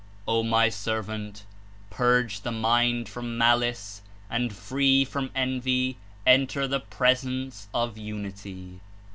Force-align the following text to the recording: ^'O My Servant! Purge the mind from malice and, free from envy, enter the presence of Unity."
^'O 0.27 0.43
My 0.43 0.67
Servant! 0.67 1.45
Purge 1.91 2.41
the 2.41 2.51
mind 2.51 3.07
from 3.07 3.37
malice 3.37 4.01
and, 4.31 4.51
free 4.51 5.05
from 5.05 5.29
envy, 5.35 5.97
enter 6.25 6.67
the 6.67 6.79
presence 6.79 7.67
of 7.71 7.99
Unity." 7.99 8.79